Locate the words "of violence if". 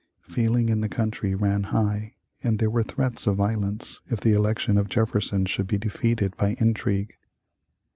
3.27-4.19